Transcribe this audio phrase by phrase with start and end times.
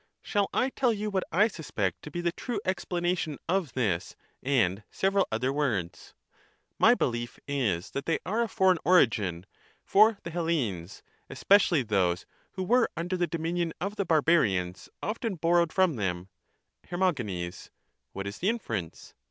[0.23, 4.15] Shall I tell you what I suspect to be the true expla nation of this
[4.41, 6.15] and several other words?—
[6.79, 9.45] My belief is that they are of foreign origin.
[9.85, 15.71] For the Hellenes, especially those who were under the dominion of the barbarians, often borrowed
[15.71, 16.29] from them.
[16.87, 16.97] Her.
[16.97, 19.13] What is the inference?